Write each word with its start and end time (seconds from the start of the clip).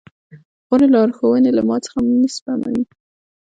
غورې 0.67 0.87
لارښوونې 0.93 1.51
له 1.57 1.61
ما 1.67 1.75
څخه 1.85 1.97
نه 2.21 2.29
سپموي. 2.35 2.83